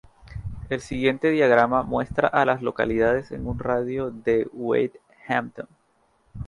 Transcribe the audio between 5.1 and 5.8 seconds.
Hampton.